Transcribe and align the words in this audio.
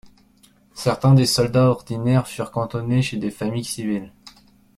Certains 0.73 1.13
des 1.13 1.27
soldats 1.27 1.69
ordinaires 1.69 2.27
furent 2.27 2.49
cantonnés 2.49 3.03
chez 3.03 3.17
des 3.17 3.29
familles 3.29 3.63
civiles. 3.63 4.11